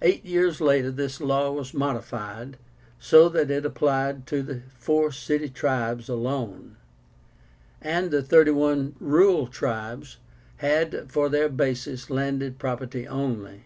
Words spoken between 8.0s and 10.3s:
the thirty one rural tribes